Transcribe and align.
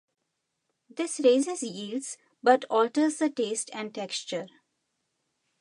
This 0.89 1.19
raises 1.19 1.61
yields, 1.61 2.17
but 2.41 2.65
alters 2.71 3.17
the 3.17 3.29
taste 3.29 3.69
and 3.71 3.93
texture. 3.93 4.47